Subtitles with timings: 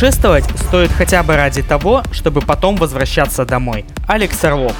[0.00, 3.84] Путешествовать стоит хотя бы ради того, чтобы потом возвращаться домой.
[4.08, 4.74] Алекс Орлов.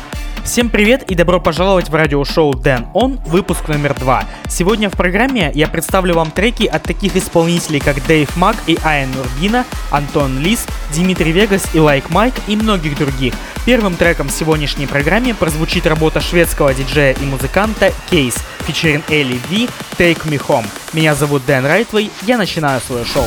[0.44, 4.24] Всем привет и добро пожаловать в радиошоу Дэн Он, выпуск номер два.
[4.48, 9.10] Сегодня в программе я представлю вам треки от таких исполнителей, как Дэйв Мак и Айн
[9.10, 13.34] Нургина, Антон Лис, Dimitri Vegas и Like Mike и многих других.
[13.66, 19.68] Первым треком в сегодняшней программе прозвучит работа шведского диджея и музыканта Kaaze, featuring Elle Vee,
[19.98, 20.66] Take Me Home.
[20.94, 23.26] Меня зовут Дэн Райтвей, я начинаю свое шоу.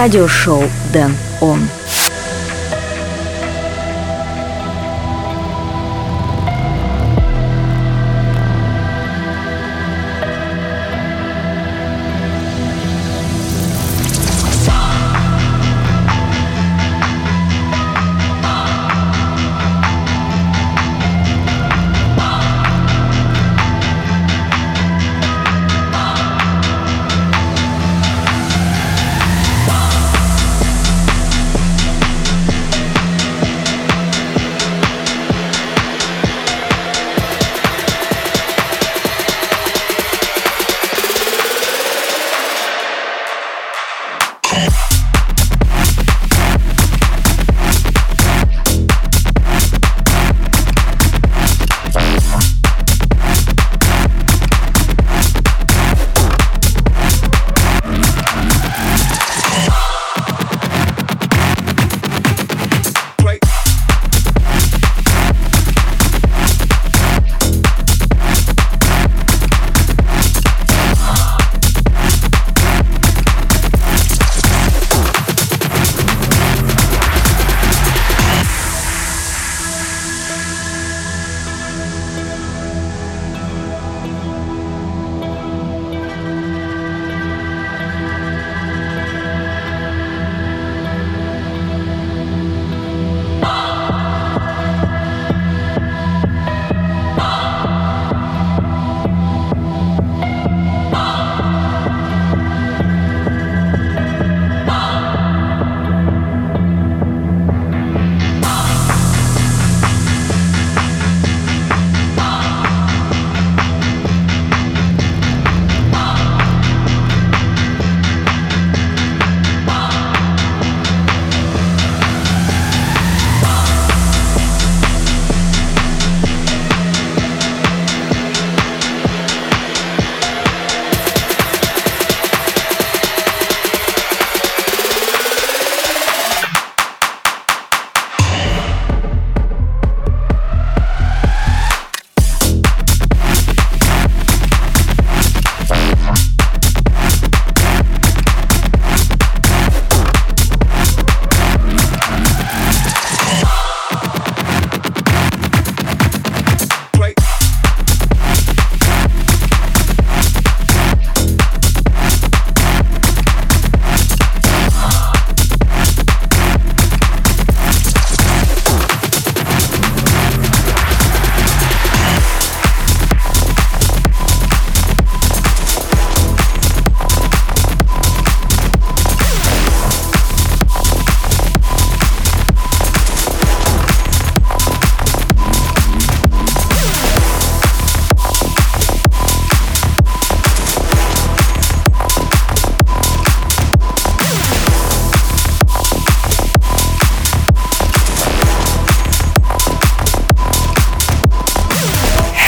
[0.00, 0.64] Радиошоу
[0.94, 1.60] Дэн Он.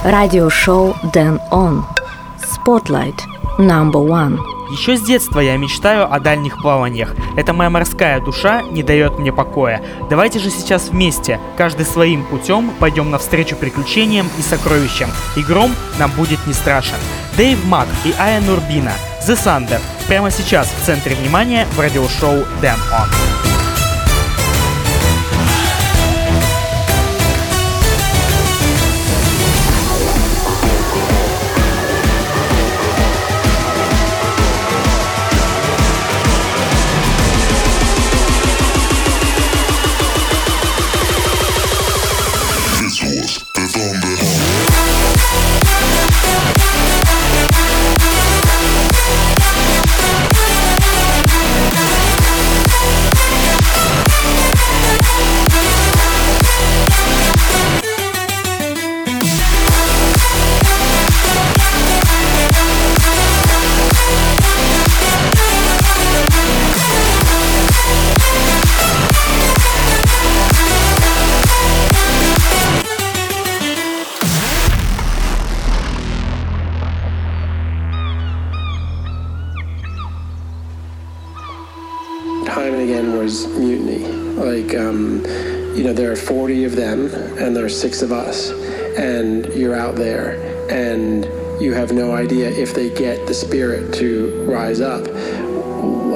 [0.04, 1.84] Радиошоу Дэн Он.
[2.40, 3.20] Spotlight.
[3.58, 4.37] Number one.
[4.72, 7.14] Еще с детства я мечтаю о дальних плаваниях.
[7.37, 9.81] Это моя морская душа не дает мне покоя.
[10.10, 15.10] Давайте же сейчас вместе, каждый своим путем, пойдем навстречу приключениям и сокровищам.
[15.37, 15.70] И гром
[16.00, 16.96] нам будет не страшен.
[17.37, 18.93] Дэйв Мак и Ая Нурбина.
[19.25, 19.81] The Thunder.
[20.08, 23.51] Прямо сейчас в центре внимания в радиошоу Дэн Он.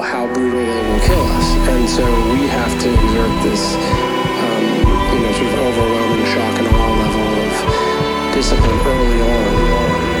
[0.01, 1.47] How brutal they will kill us.
[1.69, 4.63] And so we have to exert this, um,
[5.13, 10.16] you know, sort of overwhelming shock and awe level of discipline early on.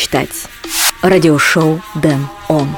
[0.00, 0.46] Мечтать.
[1.02, 2.68] Радиошоу Дэн Он.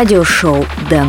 [0.00, 1.08] Радиошоу Дэн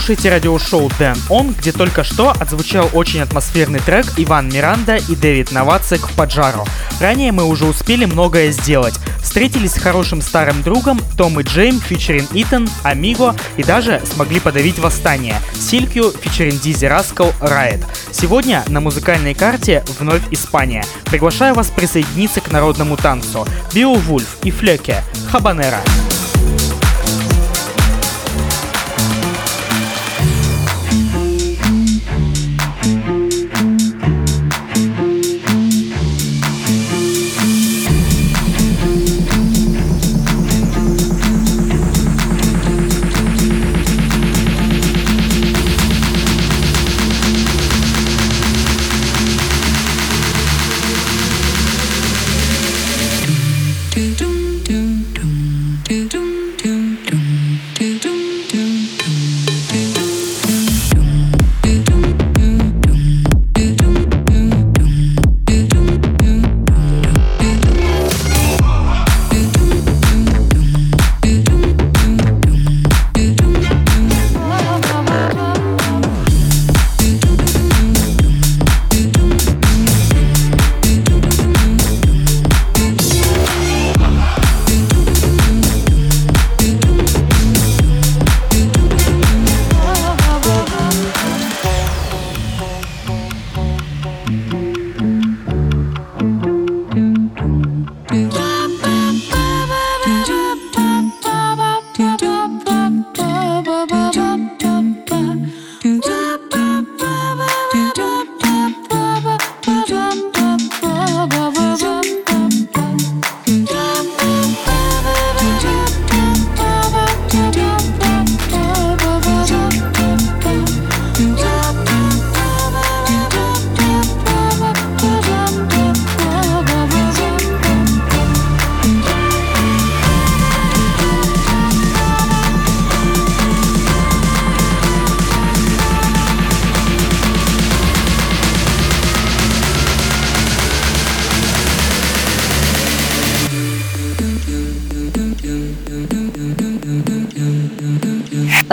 [0.00, 5.52] Слушаете радиошоу Дэн Он, где только что отзвучал очень атмосферный трек Иван Миранда и Дэвид
[5.52, 6.64] Новацик в Поджару.
[7.00, 8.94] Ранее мы уже успели многое сделать.
[9.22, 14.78] Встретились с хорошим старым другом Том и Джейм, фичерин Итан, Амиго и даже смогли подавить
[14.78, 15.36] восстание.
[15.52, 17.84] Силькью, фичерин Дизи Раскал, Райт.
[18.10, 20.82] Сегодня на музыкальной карте вновь Испания.
[21.10, 23.46] Приглашаю вас присоединиться к народному танцу.
[23.74, 25.04] Биовульф и Флеке.
[25.30, 25.82] Хабанера.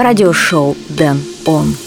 [0.07, 1.86] Радиошоу Дэн Он.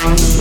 [0.00, 0.39] Thank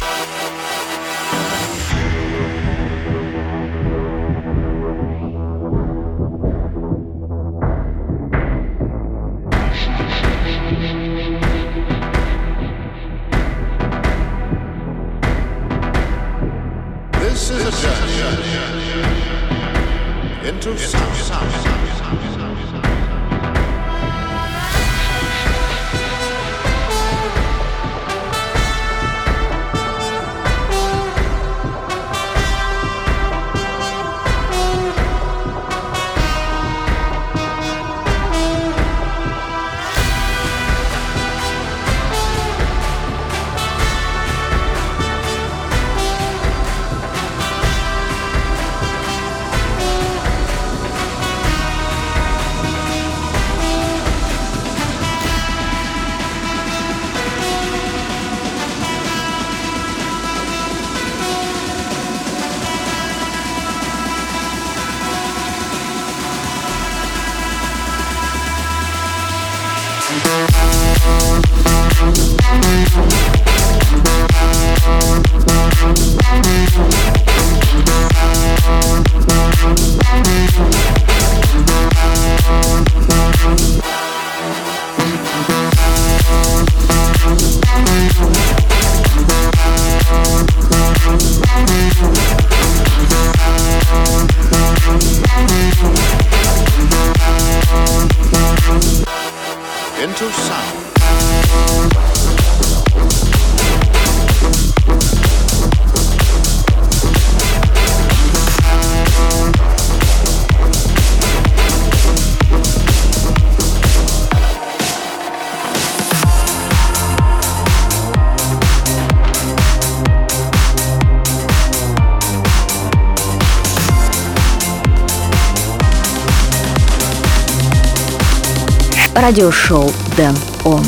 [129.30, 130.84] радиошоу Дэн Он.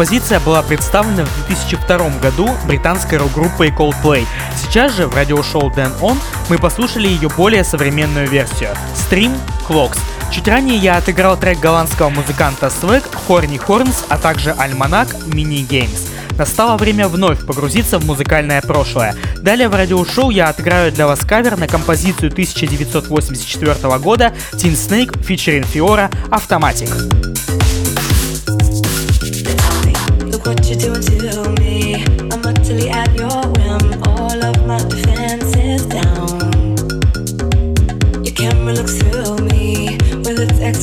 [0.00, 4.26] Композиция была представлена в 2002 году британской рок-группой Coldplay.
[4.56, 6.16] Сейчас же в радиошоу Dan On
[6.48, 9.98] мы послушали ее более современную версию— Stream Clocks.
[10.32, 16.08] Чуть ранее я отыграл трек голландского музыканта Swag, Horny Horns, а также Альманак Mini Games.
[16.38, 19.14] Настало время вновь погрузиться в музыкальное прошлое.
[19.42, 25.70] Далее в радиошоу я отыграю для вас кавер на композицию 1984 года Teen Snake featuring
[25.70, 26.88] Fiora «Автоматик».
[26.88, 27.29] Автоматик.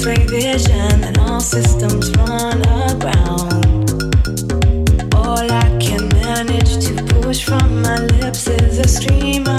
[0.07, 3.91] x-ray vision and all systems run aground
[5.13, 9.56] all i can manage to push from my lips is a stream of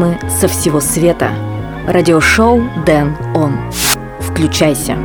[0.00, 1.30] ритмы со всего света.
[1.86, 3.70] Радиошоу Дэн Он.
[4.20, 4.96] Включайся.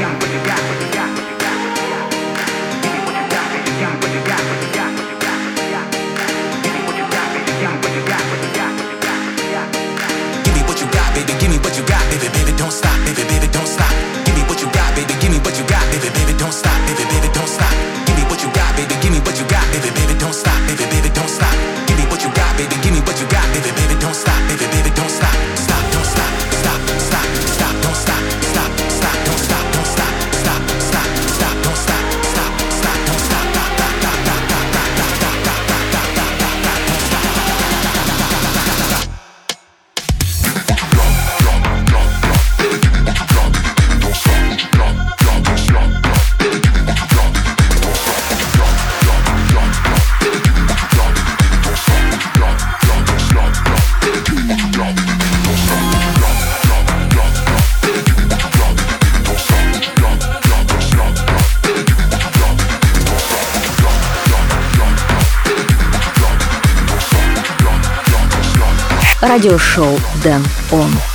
[0.00, 0.89] got, what you got.
[69.40, 71.09] Радиошоу Дэн Он.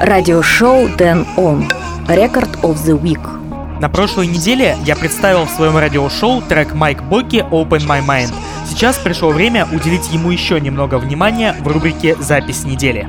[0.00, 1.68] Радиошоу Дэн Он.
[2.08, 3.20] Record of the Week.
[3.80, 8.32] На прошлой неделе я представил в своем радиошоу трек Майк Боки Open My Mind.
[8.66, 13.08] Сейчас пришло время уделить ему еще немного внимания в рубрике «Запись недели».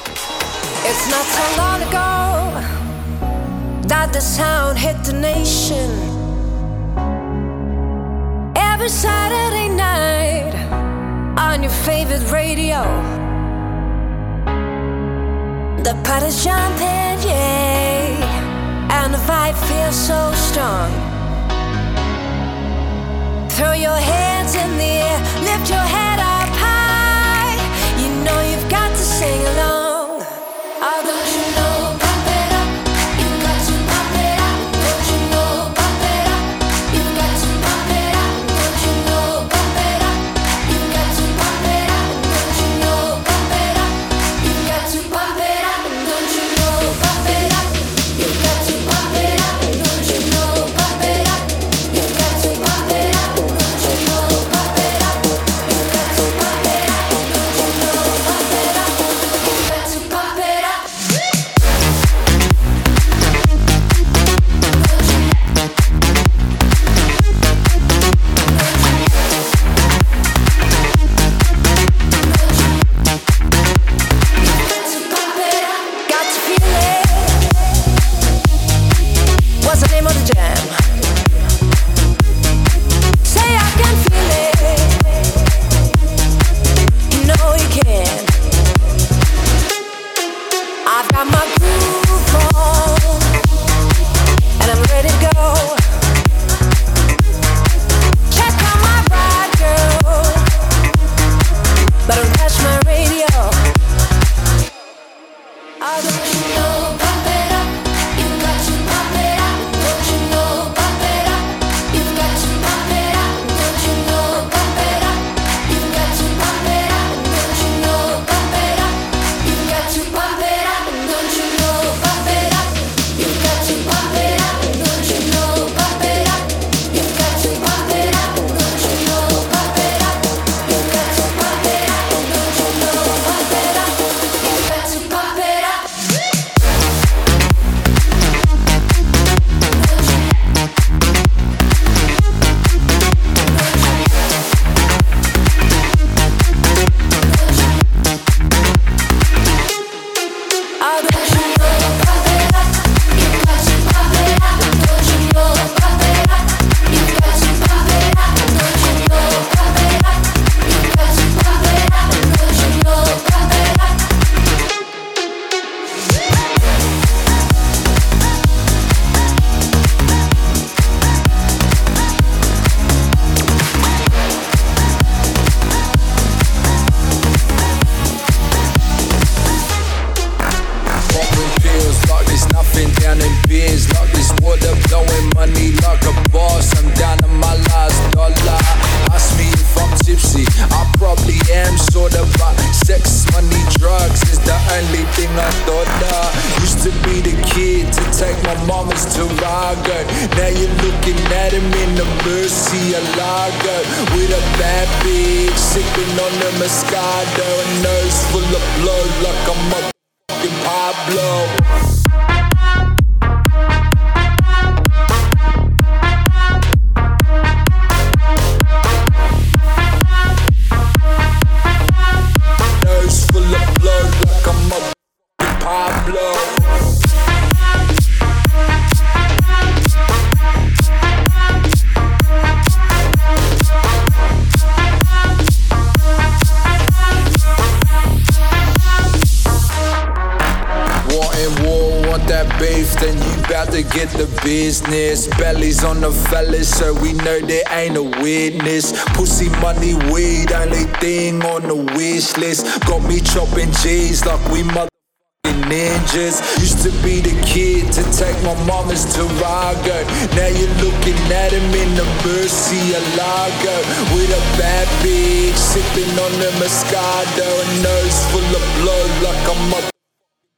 [255.91, 256.39] hinges.
[256.59, 259.97] Used to be the kid to take my mama's Tarago.
[260.37, 263.75] Now you're looking at him in the Mercy Lago
[264.15, 269.57] with a bad bitch sipping on a Moscato, a nose full of blood like a
[269.69, 269.91] mother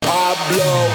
[0.01, 0.92] Pablo.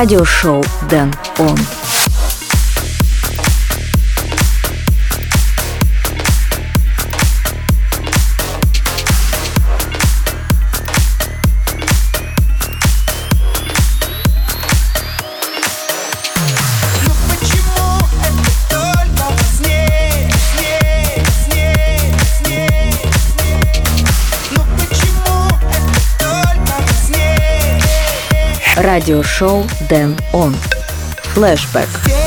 [0.00, 1.58] радиошоу Дэн Он.
[28.80, 30.56] радиошоу Дэн Он.
[31.34, 31.88] Флэшбэк.
[31.88, 32.19] Флэшбэк.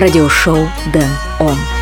[0.00, 1.79] радиошоу «Дэн Он».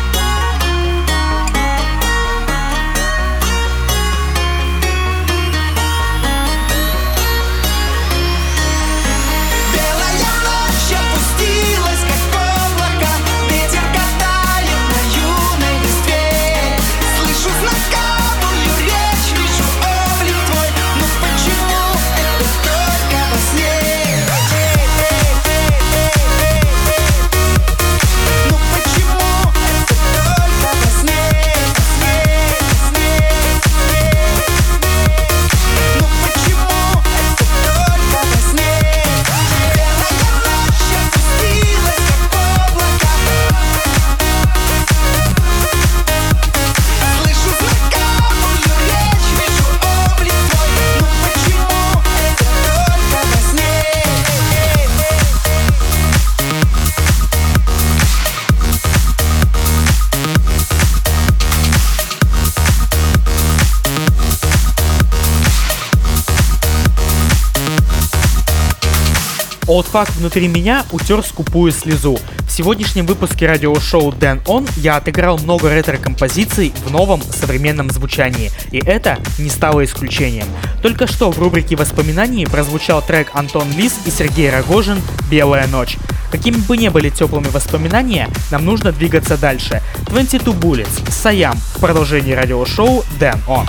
[69.79, 72.19] Олдфак внутри меня утер скупую слезу.
[72.41, 78.79] В сегодняшнем выпуске радиошоу Дэн Он я отыграл много ретро-композиций в новом современном звучании, и
[78.79, 80.47] это не стало исключением.
[80.81, 84.99] Только что в рубрике воспоминаний прозвучал трек Антон Лис и Сергей Рогожин
[85.31, 85.97] «Белая ночь».
[86.29, 89.81] Какими бы ни были теплыми воспоминания, нам нужно двигаться дальше.
[90.09, 93.65] 22 Bullets, Саям в продолжении радиошоу Дэн Он.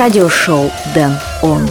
[0.00, 1.68] Радиошоу Дэн Он.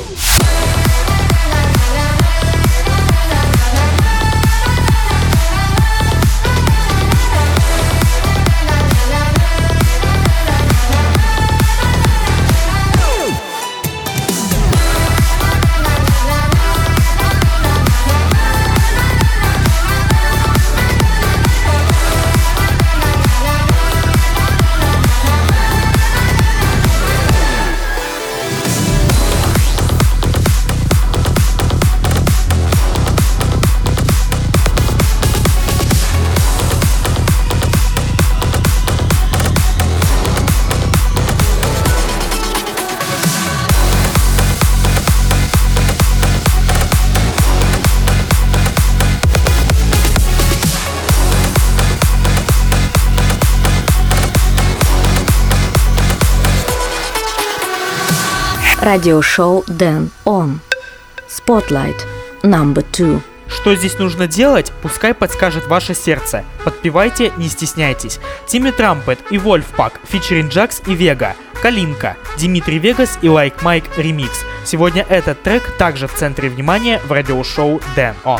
[58.82, 60.62] Радиошоу Дэн Он.
[61.28, 61.98] Spotlight
[62.44, 63.22] Number Two.
[63.50, 66.46] Что здесь нужно делать, пускай подскажет ваше сердце.
[66.64, 68.20] Подпевайте, не стесняйтесь.
[68.48, 71.36] Timmy Trumpet и Wolfpack, featuring Jaxx и Vega.
[71.62, 74.46] Калинка, Dimitri Vegas и Like Mike ремикс.
[74.64, 78.40] Сегодня этот трек также в центре внимания в радиошоу Дэн Он.